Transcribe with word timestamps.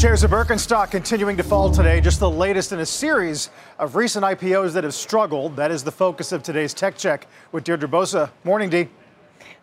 Shares 0.00 0.24
of 0.24 0.30
Birkenstock 0.30 0.90
continuing 0.90 1.36
to 1.36 1.42
fall 1.42 1.70
today, 1.70 2.00
just 2.00 2.20
the 2.20 2.30
latest 2.30 2.72
in 2.72 2.78
a 2.80 2.86
series 2.86 3.50
of 3.78 3.96
recent 3.96 4.24
IPOs 4.24 4.72
that 4.72 4.82
have 4.82 4.94
struggled. 4.94 5.56
That 5.56 5.70
is 5.70 5.84
the 5.84 5.92
focus 5.92 6.32
of 6.32 6.42
today's 6.42 6.72
Tech 6.72 6.96
Check 6.96 7.26
with 7.52 7.64
Deirdre 7.64 7.86
Bosa. 7.86 8.30
Morning, 8.42 8.70
Dee. 8.70 8.88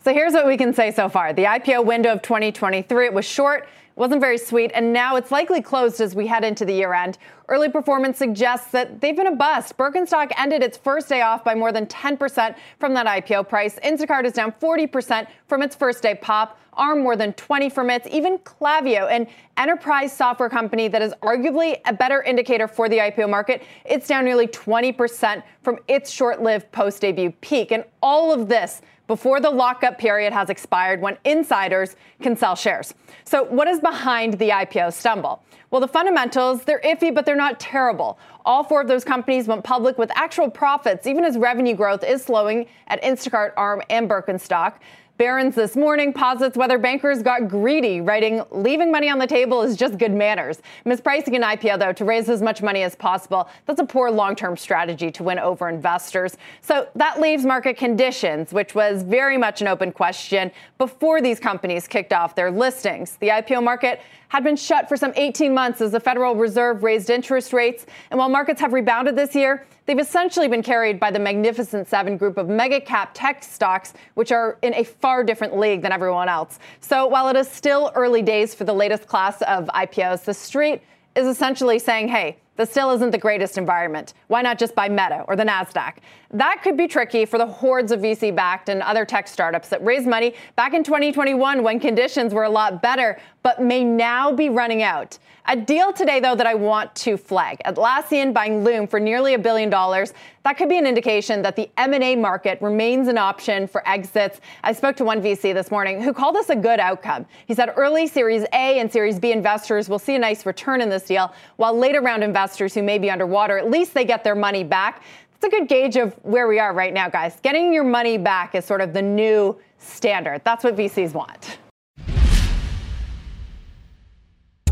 So 0.03 0.13
here's 0.13 0.33
what 0.33 0.45
we 0.45 0.55
can 0.55 0.75
say 0.75 0.91
so 0.91 1.09
far. 1.09 1.33
The 1.33 1.45
IPO 1.45 1.83
window 1.85 2.11
of 2.11 2.21
2023, 2.21 3.07
it 3.07 3.13
was 3.15 3.25
short, 3.25 3.67
wasn't 3.97 4.21
very 4.21 4.37
sweet, 4.37 4.71
and 4.75 4.93
now 4.93 5.15
it's 5.15 5.31
likely 5.31 5.59
closed 5.59 5.99
as 5.99 6.15
we 6.15 6.27
head 6.27 6.43
into 6.43 6.63
the 6.63 6.73
year 6.73 6.93
end. 6.93 7.17
Early 7.49 7.67
performance 7.67 8.17
suggests 8.17 8.69
that 8.71 9.01
they've 9.01 9.15
been 9.15 9.27
a 9.27 9.35
bust. 9.35 9.75
Birkenstock 9.75 10.31
ended 10.37 10.61
its 10.61 10.77
first 10.77 11.09
day 11.09 11.21
off 11.21 11.43
by 11.43 11.55
more 11.55 11.71
than 11.71 11.87
10% 11.87 12.55
from 12.79 12.93
that 12.93 13.07
IPO 13.07 13.49
price. 13.49 13.79
Instacart 13.83 14.25
is 14.25 14.33
down 14.33 14.53
40% 14.61 15.27
from 15.47 15.63
its 15.63 15.75
first 15.75 16.03
day 16.03 16.13
pop. 16.13 16.59
ARM 16.73 17.01
more 17.01 17.15
than 17.15 17.33
20 17.33 17.69
from 17.69 17.89
its. 17.89 18.07
Even 18.11 18.37
Klaviyo, 18.39 19.09
an 19.09 19.25
enterprise 19.57 20.15
software 20.15 20.49
company 20.49 20.87
that 20.87 21.01
is 21.01 21.11
arguably 21.23 21.79
a 21.85 21.93
better 21.93 22.21
indicator 22.21 22.67
for 22.67 22.87
the 22.87 22.99
IPO 22.99 23.27
market, 23.27 23.63
it's 23.83 24.07
down 24.07 24.23
nearly 24.25 24.45
20% 24.45 25.41
from 25.63 25.79
its 25.87 26.11
short-lived 26.11 26.71
post-debut 26.71 27.31
peak. 27.41 27.71
And 27.71 27.83
all 28.03 28.31
of 28.31 28.47
this 28.47 28.81
before 29.07 29.39
the 29.39 29.49
lockup 29.49 29.97
period 29.97 30.33
has 30.33 30.49
expired 30.49 31.01
when 31.01 31.17
insiders 31.23 31.95
can 32.21 32.35
sell 32.35 32.55
shares. 32.55 32.93
So, 33.23 33.43
what 33.45 33.67
is 33.67 33.79
behind 33.79 34.35
the 34.35 34.49
IPO 34.49 34.93
stumble? 34.93 35.41
Well, 35.71 35.81
the 35.81 35.87
fundamentals, 35.87 36.63
they're 36.63 36.81
iffy, 36.81 37.13
but 37.13 37.25
they're 37.25 37.35
not 37.35 37.59
terrible. 37.59 38.19
All 38.45 38.63
four 38.63 38.81
of 38.81 38.87
those 38.87 39.03
companies 39.03 39.47
went 39.47 39.63
public 39.63 39.97
with 39.97 40.09
actual 40.15 40.49
profits, 40.49 41.07
even 41.07 41.25
as 41.25 41.37
revenue 41.37 41.75
growth 41.75 42.03
is 42.03 42.23
slowing 42.23 42.67
at 42.87 43.01
Instacart, 43.03 43.51
ARM, 43.57 43.81
and 43.89 44.09
Birkenstock. 44.09 44.75
Barron's 45.17 45.55
this 45.55 45.75
morning 45.75 46.13
posits 46.13 46.55
whether 46.55 46.77
bankers 46.77 47.23
got 47.23 47.47
greedy, 47.47 48.01
writing, 48.01 48.43
leaving 48.51 48.91
money 48.91 49.09
on 49.09 49.17
the 49.17 49.25
table 49.25 49.63
is 49.63 49.75
just 49.75 49.97
good 49.97 50.11
manners. 50.11 50.61
Mispricing 50.85 51.35
an 51.35 51.41
IPO, 51.41 51.79
though, 51.79 51.93
to 51.93 52.05
raise 52.05 52.29
as 52.29 52.43
much 52.43 52.61
money 52.61 52.83
as 52.83 52.95
possible, 52.95 53.49
that's 53.65 53.79
a 53.79 53.85
poor 53.85 54.11
long 54.11 54.35
term 54.35 54.55
strategy 54.55 55.09
to 55.09 55.23
win 55.23 55.39
over 55.39 55.69
investors. 55.69 56.37
So 56.61 56.87
that 56.95 57.19
leaves 57.19 57.45
market 57.45 57.77
conditions, 57.77 58.53
which 58.53 58.75
was 58.75 59.01
very 59.01 59.37
much 59.39 59.59
an 59.61 59.67
open 59.67 59.91
question 59.91 60.51
before 60.77 61.19
these 61.19 61.39
companies 61.39 61.87
kicked 61.87 62.13
off 62.13 62.35
their 62.35 62.51
listings. 62.51 63.17
The 63.19 63.29
IPO 63.29 63.63
market 63.63 64.01
had 64.29 64.43
been 64.43 64.55
shut 64.55 64.87
for 64.87 64.97
some 64.97 65.13
18 65.15 65.51
months 65.51 65.81
as 65.81 65.93
the 65.93 65.99
Federal 65.99 66.35
Reserve 66.35 66.83
raised 66.83 67.09
interest 67.09 67.53
rates. 67.53 67.87
And 68.11 68.19
while 68.19 68.29
markets 68.29 68.61
have 68.61 68.71
rebounded 68.71 69.15
this 69.15 69.33
year, 69.33 69.65
they've 69.87 69.97
essentially 69.97 70.47
been 70.47 70.61
carried 70.61 70.99
by 70.99 71.09
the 71.09 71.17
Magnificent 71.17 71.87
Seven 71.87 72.17
group 72.17 72.37
of 72.37 72.47
mega 72.47 72.79
cap 72.79 73.11
tech 73.15 73.43
stocks, 73.43 73.93
which 74.13 74.31
are 74.31 74.59
in 74.61 74.75
a 74.75 74.83
far 74.83 75.23
different 75.23 75.57
league 75.57 75.81
than 75.81 75.91
everyone 75.91 76.29
else. 76.29 76.59
So 76.81 77.07
while 77.07 77.29
it 77.29 77.35
is 77.35 77.49
still 77.49 77.91
early 77.95 78.21
days 78.21 78.53
for 78.53 78.65
the 78.65 78.73
latest 78.73 79.07
class 79.07 79.41
of 79.43 79.65
IPOs, 79.69 80.25
the 80.25 80.33
street 80.33 80.83
is 81.15 81.25
essentially 81.25 81.79
saying, 81.79 82.09
hey, 82.09 82.37
this 82.57 82.71
still 82.71 82.89
isn't 82.91 83.11
the 83.11 83.17
greatest 83.19 83.57
environment. 83.57 84.15
Why 84.27 84.41
not 84.41 84.57
just 84.57 84.73
buy 84.73 84.89
Meta 84.89 85.23
or 85.27 85.35
the 85.35 85.43
NASDAQ? 85.43 85.97
That 86.31 86.61
could 86.63 86.75
be 86.75 86.87
tricky 86.87 87.23
for 87.25 87.37
the 87.37 87.45
hordes 87.45 87.91
of 87.91 88.01
VC 88.01 88.35
backed 88.35 88.67
and 88.69 88.81
other 88.81 89.05
tech 89.05 89.27
startups 89.27 89.69
that 89.69 89.83
raised 89.83 90.07
money 90.07 90.33
back 90.55 90.73
in 90.73 90.83
2021 90.83 91.61
when 91.61 91.79
conditions 91.79 92.33
were 92.33 92.43
a 92.43 92.49
lot 92.49 92.81
better, 92.81 93.19
but 93.47 93.61
may 93.61 93.81
now 93.81 94.29
be 94.29 94.49
running 94.49 94.83
out. 94.83 95.17
A 95.45 95.55
deal 95.55 95.93
today, 95.93 96.19
though, 96.19 96.35
that 96.35 96.45
I 96.45 96.53
want 96.53 96.93
to 96.95 97.15
flag. 97.15 97.61
Atlassian 97.63 98.33
buying 98.33 98.65
Loom 98.65 98.87
for 98.87 98.99
nearly 98.99 99.35
a 99.35 99.39
billion 99.39 99.69
dollars. 99.69 100.11
That 100.43 100.57
could 100.57 100.67
be 100.67 100.77
an 100.77 100.85
indication 100.85 101.41
that 101.43 101.55
the 101.55 101.69
M&A 101.77 102.17
market 102.17 102.61
remains 102.61 103.07
an 103.07 103.17
option 103.17 103.65
for 103.65 103.87
exits. 103.87 104.41
I 104.65 104.73
spoke 104.73 104.97
to 104.97 105.05
one 105.05 105.21
VC 105.21 105.53
this 105.53 105.71
morning 105.71 106.01
who 106.01 106.11
called 106.11 106.35
this 106.35 106.49
a 106.49 106.57
good 106.57 106.81
outcome. 106.81 107.25
He 107.45 107.53
said 107.53 107.71
early 107.77 108.05
Series 108.05 108.43
A 108.51 108.81
and 108.81 108.91
Series 108.91 109.17
B 109.17 109.31
investors 109.31 109.87
will 109.87 109.97
see 109.97 110.15
a 110.15 110.19
nice 110.19 110.45
return 110.45 110.81
in 110.81 110.89
this 110.89 111.03
deal, 111.03 111.33
while 111.55 111.73
later 111.73 112.01
round 112.01 112.25
investors 112.25 112.73
who 112.73 112.83
may 112.83 112.97
be 112.97 113.09
underwater, 113.09 113.57
at 113.57 113.71
least 113.71 113.93
they 113.93 114.03
get 114.03 114.25
their 114.25 114.35
money 114.35 114.65
back. 114.65 115.03
It's 115.35 115.45
a 115.45 115.49
good 115.49 115.69
gauge 115.69 115.95
of 115.95 116.13
where 116.23 116.49
we 116.49 116.59
are 116.59 116.73
right 116.73 116.93
now, 116.93 117.07
guys. 117.07 117.39
Getting 117.43 117.71
your 117.71 117.85
money 117.85 118.17
back 118.17 118.55
is 118.55 118.65
sort 118.65 118.81
of 118.81 118.91
the 118.91 119.01
new 119.01 119.57
standard. 119.77 120.41
That's 120.43 120.65
what 120.65 120.75
VCs 120.75 121.13
want. 121.13 121.59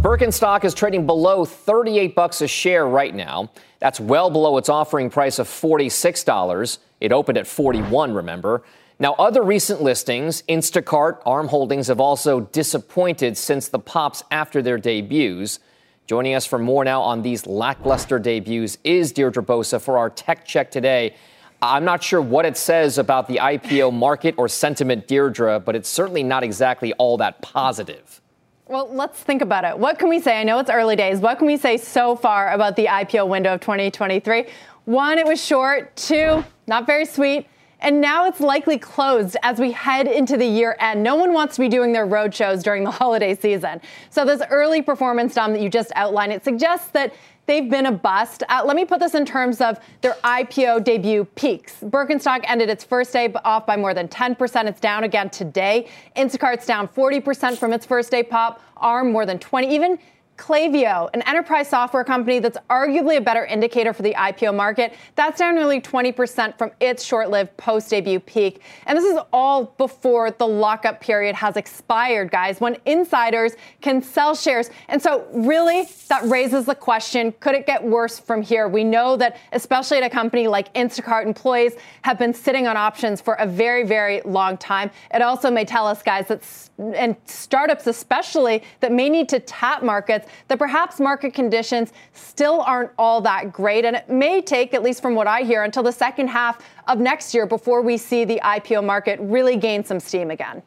Birkenstock 0.06 0.64
is 0.64 0.76
trading 0.76 1.08
below 1.08 1.46
38 1.46 2.14
bucks 2.14 2.42
a 2.42 2.48
share 2.48 2.86
right 2.88 3.16
now. 3.16 3.50
That's 3.80 4.00
well 4.00 4.30
below 4.30 4.60
its 4.60 4.70
offering 4.70 5.10
price 5.10 5.40
of 5.40 5.48
$46. 5.48 6.78
It 7.02 7.12
opened 7.12 7.40
at 7.40 7.48
41, 7.48 8.14
remember. 8.14 8.62
Now, 9.00 9.14
other 9.14 9.42
recent 9.42 9.82
listings, 9.82 10.44
Instacart, 10.44 11.24
ARM 11.26 11.48
Holdings, 11.48 11.88
have 11.88 12.00
also 12.00 12.42
disappointed 12.42 13.36
since 13.36 13.68
the 13.68 13.80
pops 13.80 14.22
after 14.30 14.62
their 14.62 14.78
debuts. 14.78 15.58
Joining 16.06 16.36
us 16.36 16.46
for 16.46 16.60
more 16.60 16.86
now 16.86 17.02
on 17.02 17.24
these 17.24 17.48
lackluster 17.48 18.20
debuts 18.20 18.78
is 18.84 19.12
Deirdre 19.12 19.42
Bosa 19.42 19.82
for 19.82 19.98
our 19.98 20.12
tech 20.12 20.46
check 20.46 20.70
today. 20.70 21.16
I'm 21.64 21.84
not 21.84 22.04
sure 22.04 22.22
what 22.22 22.46
it 22.46 22.58
says 22.58 23.00
about 23.00 23.28
the 23.28 23.38
IPO 23.38 23.92
market 23.92 24.36
or 24.38 24.50
sentiment, 24.50 25.08
Deirdre, 25.08 25.60
but 25.60 25.76
it's 25.76 25.90
certainly 25.90 26.22
not 26.22 26.44
exactly 26.44 26.94
all 26.94 27.18
that 27.18 27.42
positive. 27.42 28.22
Well, 28.68 28.90
let's 28.92 29.20
think 29.20 29.44
about 29.44 29.64
it. 29.64 29.78
What 29.78 30.00
can 30.00 30.10
we 30.10 30.20
say? 30.20 30.40
I 30.40 30.44
know 30.44 30.58
it's 30.58 30.72
early 30.72 30.96
days. 30.96 31.20
What 31.20 31.38
can 31.38 31.46
we 31.46 31.56
say 31.56 31.78
so 31.78 32.16
far 32.16 32.52
about 32.52 32.76
the 32.76 32.88
IPO 32.88 33.28
window 33.28 33.54
of 33.54 33.62
2023? 33.62 34.48
One, 34.86 35.20
it 35.20 35.26
was 35.28 35.44
short. 35.44 35.96
Two, 35.96 36.44
not 36.66 36.88
very 36.88 37.06
sweet. 37.06 37.48
And 37.80 38.02
now 38.02 38.26
it's 38.26 38.40
likely 38.40 38.80
closed 38.80 39.38
as 39.44 39.60
we 39.60 39.72
head 39.72 40.08
into 40.08 40.36
the 40.36 40.48
year 40.48 40.76
end. 40.80 41.04
No 41.04 41.14
one 41.14 41.32
wants 41.32 41.56
to 41.58 41.62
be 41.62 41.70
doing 41.70 41.94
their 41.94 42.08
road 42.08 42.34
shows 42.34 42.64
during 42.64 42.84
the 42.84 42.90
holiday 43.02 43.36
season. 43.36 43.82
So 44.10 44.26
this 44.26 44.42
early 44.50 44.82
performance, 44.82 45.36
Dom, 45.36 45.54
that 45.54 45.62
you 45.62 45.70
just 45.70 45.92
outlined, 45.94 46.32
it 46.32 46.44
suggests 46.44 46.88
that 46.88 47.14
they've 47.46 47.70
been 47.70 47.86
a 47.86 47.92
bust. 47.92 48.44
Uh, 48.50 48.64
let 48.66 48.76
me 48.76 48.86
put 48.86 49.00
this 49.00 49.16
in 49.16 49.26
terms 49.26 49.62
of 49.62 49.80
their 50.02 50.14
IPO 50.24 50.84
debut 50.84 51.26
peaks. 51.36 51.76
Birkenstock 51.82 52.44
ended 52.48 52.70
its 52.70 52.84
first 52.84 53.14
day 53.14 53.34
off 53.44 53.66
by 53.66 53.78
more 53.78 53.94
than 53.94 54.08
10%. 54.08 54.66
It's 54.66 54.80
down 54.80 55.04
again 55.04 55.30
today. 55.30 55.88
Instacart's 56.16 56.66
down 56.66 56.88
40% 56.88 57.58
from 57.58 57.74
its 57.74 57.86
first 57.86 58.12
day 58.12 58.24
pop. 58.24 58.62
ARM 58.78 59.12
more 59.12 59.26
than 59.26 59.40
20. 59.40 59.74
Even 59.74 60.00
Klaviyo, 60.38 61.10
an 61.14 61.22
enterprise 61.22 61.70
software 61.70 62.04
company 62.04 62.40
that's 62.40 62.58
arguably 62.70 63.18
a 63.18 63.22
better 63.22 63.46
indicator 63.46 63.94
for 63.94 64.04
the 64.04 64.14
IPO 64.14 64.54
market, 64.54 64.94
that's 65.16 65.40
down 65.40 65.56
nearly 65.56 65.80
20% 65.80 66.58
from 66.58 66.72
its 66.82 67.04
short 67.04 67.30
lived 67.30 67.56
post 67.56 67.90
debut 67.90 68.20
peak. 68.20 68.62
And 68.86 68.98
this 68.98 69.06
is 69.06 69.18
all 69.32 69.66
before 69.78 70.32
the 70.32 70.48
lockup 70.48 71.00
period 71.00 71.36
has 71.36 71.56
expired, 71.56 72.32
guys, 72.32 72.60
when 72.60 72.78
insiders 72.86 73.54
can 73.82 74.02
sell 74.02 74.36
shares. 74.36 74.70
And 74.90 75.02
so, 75.02 75.26
really, 75.34 75.88
that 76.10 76.24
raises 76.26 76.66
the 76.66 76.76
question 76.76 77.34
could 77.40 77.56
it 77.56 77.66
get 77.66 77.84
worse 77.84 78.20
from 78.20 78.42
here? 78.42 78.68
We 78.68 78.84
know 78.84 79.16
that, 79.18 79.38
especially 79.54 79.98
at 79.98 80.04
a 80.04 80.10
company 80.10 80.48
like 80.48 80.74
Instacart, 80.74 81.26
employees 81.26 81.74
have 82.02 82.20
been 82.20 82.34
sitting 82.34 82.68
on 82.68 82.76
options 82.76 83.22
for 83.22 83.36
a 83.36 83.48
very, 83.48 83.86
very 83.86 84.22
long 84.26 84.58
time. 84.58 84.92
It 85.14 85.22
also 85.22 85.50
may 85.50 85.64
tell 85.64 85.88
us, 85.88 86.04
guys, 86.04 86.28
that 86.28 86.44
and 86.78 87.16
startups 87.26 87.88
especially 87.88 88.62
that 88.82 88.92
may 88.92 89.10
need 89.10 89.30
to 89.30 89.40
tap 89.40 89.82
markets 89.82 90.25
that 90.48 90.60
perhaps 90.60 91.00
market 91.00 91.34
conditions 91.34 91.94
still 92.14 92.62
aren't 92.62 92.92
all 92.98 93.22
that 93.22 93.52
great 93.52 93.86
and 93.86 93.96
it 93.96 94.10
may 94.10 94.42
take 94.42 94.74
at 94.74 94.84
least 94.84 95.02
from 95.02 95.16
what 95.16 95.28
i 95.28 95.42
hear 95.42 95.64
until 95.64 95.84
the 95.84 95.92
second 95.92 96.28
half 96.28 96.60
of 96.88 97.00
next 97.00 97.34
year 97.34 97.46
before 97.46 97.82
we 97.82 97.98
see 97.98 98.26
the 98.26 98.40
ipo 98.44 98.84
market 98.84 99.20
really 99.22 99.58
gain 99.58 99.84
some 99.84 100.00
steam 100.00 100.32
again 100.32 100.62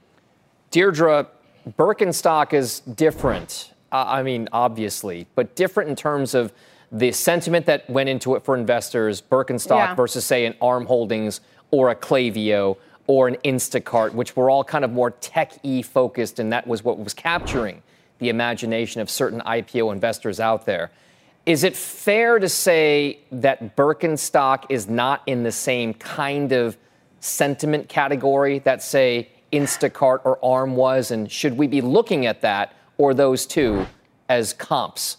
deirdre 0.70 1.26
birkenstock 1.78 2.52
is 2.52 2.80
different 2.80 3.72
uh, 3.92 4.04
i 4.06 4.22
mean 4.22 4.48
obviously 4.52 5.26
but 5.34 5.54
different 5.54 5.88
in 5.88 5.96
terms 5.96 6.34
of 6.34 6.52
the 6.90 7.12
sentiment 7.12 7.66
that 7.66 7.88
went 7.90 8.08
into 8.08 8.34
it 8.34 8.44
for 8.44 8.56
investors 8.56 9.20
birkenstock 9.20 9.88
yeah. 9.88 9.94
versus 9.94 10.24
say 10.24 10.46
an 10.46 10.54
arm 10.60 10.86
holdings 10.86 11.40
or 11.70 11.90
a 11.90 11.94
Klaviyo 11.94 12.76
or 13.06 13.26
an 13.26 13.36
Instacart, 13.44 14.12
which 14.12 14.36
were 14.36 14.50
all 14.50 14.62
kind 14.62 14.84
of 14.84 14.92
more 14.92 15.10
tech 15.10 15.52
e 15.62 15.82
focused, 15.82 16.38
and 16.38 16.52
that 16.52 16.66
was 16.66 16.84
what 16.84 16.98
was 16.98 17.14
capturing 17.14 17.82
the 18.18 18.28
imagination 18.28 19.00
of 19.00 19.10
certain 19.10 19.40
IPO 19.40 19.92
investors 19.92 20.40
out 20.40 20.66
there. 20.66 20.90
Is 21.46 21.64
it 21.64 21.76
fair 21.76 22.38
to 22.38 22.48
say 22.48 23.20
that 23.32 23.76
Birkenstock 23.76 24.64
is 24.68 24.88
not 24.88 25.22
in 25.26 25.44
the 25.44 25.52
same 25.52 25.94
kind 25.94 26.52
of 26.52 26.76
sentiment 27.20 27.88
category 27.88 28.58
that, 28.60 28.82
say, 28.82 29.30
Instacart 29.52 30.20
or 30.24 30.44
ARM 30.44 30.76
was? 30.76 31.10
And 31.10 31.30
should 31.30 31.56
we 31.56 31.66
be 31.66 31.80
looking 31.80 32.26
at 32.26 32.42
that 32.42 32.74
or 32.98 33.14
those 33.14 33.46
two 33.46 33.86
as 34.28 34.52
comps 34.52 35.16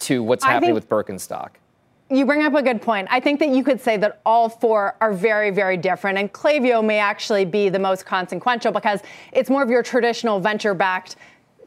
to 0.00 0.22
what's 0.22 0.44
happening 0.44 0.74
with 0.74 0.88
Birkenstock? 0.88 1.50
You 2.12 2.26
bring 2.26 2.42
up 2.42 2.54
a 2.54 2.62
good 2.62 2.82
point. 2.82 3.06
I 3.10 3.20
think 3.20 3.38
that 3.38 3.50
you 3.50 3.62
could 3.62 3.80
say 3.80 3.96
that 3.98 4.20
all 4.26 4.48
four 4.48 4.96
are 5.00 5.12
very, 5.12 5.50
very 5.50 5.76
different. 5.76 6.18
And 6.18 6.32
Klaviyo 6.32 6.84
may 6.84 6.98
actually 6.98 7.44
be 7.44 7.68
the 7.68 7.78
most 7.78 8.04
consequential 8.04 8.72
because 8.72 9.00
it's 9.32 9.48
more 9.48 9.62
of 9.62 9.70
your 9.70 9.84
traditional 9.84 10.40
venture 10.40 10.74
backed 10.74 11.14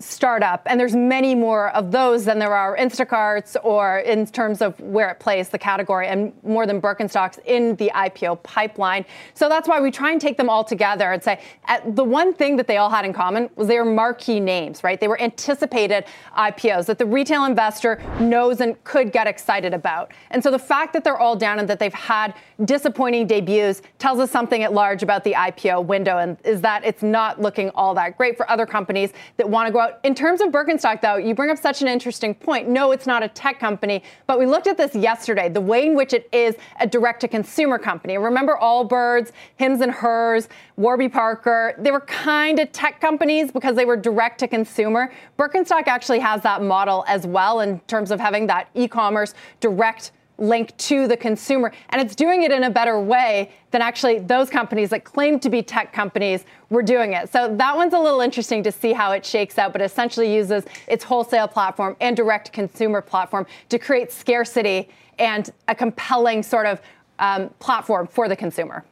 startup 0.03 0.61
and 0.65 0.79
there's 0.79 0.95
many 0.95 1.33
more 1.33 1.69
of 1.69 1.91
those 1.91 2.25
than 2.25 2.39
there 2.39 2.53
are 2.53 2.77
instacarts 2.77 3.55
or 3.63 4.00
in 4.00 4.25
terms 4.27 4.61
of 4.61 4.79
where 4.79 5.09
it 5.09 5.19
plays 5.19 5.50
the 5.50 5.57
category 5.57 6.07
and 6.07 6.33
more 6.44 6.65
than 6.65 6.79
birkenstocks 6.79 7.39
in 7.45 7.75
the 7.77 7.91
ipo 7.95 8.41
pipeline. 8.44 9.05
So 9.33 9.50
that's 9.50 9.67
why 9.67 9.79
we 9.81 9.91
try 9.91 10.11
and 10.11 10.21
take 10.21 10.38
them 10.38 10.50
all 10.50 10.63
together 10.63 11.11
and 11.11 11.23
say 11.23 11.41
the 11.88 12.03
one 12.03 12.33
thing 12.33 12.57
that 12.57 12.67
they 12.67 12.77
all 12.77 12.89
had 12.89 13.05
in 13.05 13.13
common 13.13 13.50
was 13.55 13.67
they 13.67 13.79
were 13.79 13.85
marquee 13.85 14.39
names 14.39 14.83
right? 14.83 15.00
They 15.00 15.07
were 15.07 15.19
anticipated 15.21 16.05
ipos 16.38 16.85
that 16.85 16.97
the 16.97 17.05
retail 17.05 17.45
investor 17.45 18.01
knows 18.19 18.61
and 18.61 18.81
could 18.83 19.11
get 19.11 19.27
excited 19.27 19.73
about. 19.73 20.11
And 20.31 20.44
so 20.44 20.51
the 20.51 20.59
fact 20.59 20.94
that 20.94 21.03
they're 21.03 21.17
all 21.17 21.35
down 21.35 21.59
and 21.59 21.67
that 21.69 21.79
they've 21.79 21.94
had 21.94 22.33
disappointing 22.65 23.27
debuts 23.27 23.81
tells 24.00 24.19
us 24.19 24.31
something 24.31 24.63
at 24.63 24.73
large 24.73 25.03
about 25.03 25.23
the 25.23 25.33
ipo 25.33 25.83
window. 25.83 26.17
And 26.17 26.38
is 26.44 26.61
that 26.61 26.83
it's 26.85 27.03
not 27.03 27.41
looking 27.41 27.69
all 27.71 27.94
that 27.95 28.17
great 28.17 28.38
for 28.38 28.50
other 28.50 28.65
companies 28.65 29.13
that 29.38 29.47
want 29.47 29.67
to 29.67 29.73
go 29.73 29.79
out 29.79 29.93
in 30.04 30.16
terms 30.16 30.42
of 30.42 30.50
Birkenstock, 30.50 31.01
though, 31.01 31.16
you 31.16 31.36
bring 31.36 31.50
up 31.50 31.57
such 31.57 31.81
an 31.81 31.88
interesting 31.88 32.34
point. 32.34 32.68
No, 32.68 32.92
it's 32.92 33.07
not 33.07 33.24
a 33.24 33.28
tech 33.28 33.60
company, 33.60 34.04
but 34.28 34.40
we 34.40 34.45
looked 34.45 34.68
at 34.68 34.78
this 34.78 34.95
yesterday, 34.95 35.50
the 35.50 35.62
way 35.62 35.88
in 35.88 35.95
which 35.95 36.13
it 36.13 36.28
is 36.31 36.56
a 36.80 36.88
direct 36.88 37.22
to 37.22 37.28
consumer 37.28 37.78
company. 37.78 38.18
Remember 38.18 38.57
Allbirds, 38.62 39.31
Hims 39.57 39.81
and 39.81 39.92
Hers, 39.92 40.50
Warby 40.78 41.10
Parker, 41.10 41.75
they 41.78 41.92
were 41.92 42.01
kind 42.01 42.60
of 42.60 42.72
tech 42.72 43.00
companies 43.00 43.51
because 43.51 43.75
they 43.75 43.86
were 43.86 43.98
direct 43.98 44.40
to 44.40 44.48
consumer. 44.48 45.12
Birkenstock 45.38 45.88
actually 45.88 46.19
has 46.19 46.42
that 46.42 46.62
model 46.62 47.04
as 47.07 47.25
well 47.25 47.60
in 47.60 47.80
terms 47.81 48.12
of 48.12 48.19
having 48.19 48.48
that 48.48 48.69
e 48.74 48.88
commerce 48.88 49.34
direct 49.60 50.12
link 50.38 50.75
to 50.77 51.07
the 51.07 51.15
consumer. 51.15 51.71
And 51.89 52.01
it's 52.01 52.15
doing 52.15 52.44
it 52.44 52.51
in 52.51 52.63
a 52.63 52.69
better 52.69 53.00
way 53.00 53.51
than 53.71 53.81
actually 53.81 54.19
those 54.19 54.50
companies 54.50 54.89
that 54.89 55.03
claim 55.03 55.39
to 55.39 55.50
be 55.50 55.62
tech 55.62 55.94
companies 55.94 56.45
were 56.69 56.81
doing 56.81 57.13
it. 57.13 57.31
So 57.31 57.56
that 57.56 57.75
one's 57.75 57.94
a 57.94 58.00
little 58.00 58.21
interesting 58.21 58.63
to 58.63 58.71
see 58.71 58.94
how 58.94 59.12
it 59.12 59.25
shakes 59.25 59.57
out, 59.57 59.74
but 59.74 59.81
essentially 59.81 60.33
uses 60.33 60.65
its 60.88 61.03
wholesale 61.03 61.47
platform 61.47 61.95
and 62.01 62.18
direct 62.18 62.51
consumer 62.51 63.01
platform 63.01 63.45
to 63.69 63.80
create 63.80 64.12
scarcity 64.12 64.89
and 65.19 65.51
a 65.68 65.75
compelling 65.75 66.41
sort 66.41 66.65
of 66.65 66.81
um, 67.19 67.50
platform 67.59 68.07
for 68.07 68.27
the 68.27 68.36
consumer. 68.36 68.83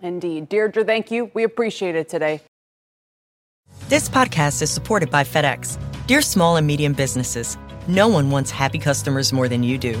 Indeed. 0.00 0.48
Deirdre, 0.48 0.84
thank 0.84 1.10
you. 1.10 1.30
We 1.34 1.44
appreciate 1.44 1.94
it 1.94 2.08
today. 2.08 2.40
This 3.88 4.08
podcast 4.08 4.62
is 4.62 4.70
supported 4.70 5.10
by 5.10 5.22
FedEx. 5.22 5.78
Dear 6.06 6.22
small 6.22 6.56
and 6.56 6.66
medium 6.66 6.92
businesses, 6.92 7.56
no 7.86 8.08
one 8.08 8.30
wants 8.30 8.50
happy 8.50 8.78
customers 8.78 9.32
more 9.32 9.48
than 9.48 9.62
you 9.62 9.78
do. 9.78 10.00